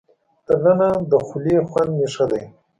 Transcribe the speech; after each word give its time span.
تر 0.45 0.57
ننه 0.63 0.89
د 1.11 1.13
خولې 1.25 1.57
خوند 1.69 1.91
مې 1.97 2.07
ښه 2.13 2.25
دی. 2.31 2.43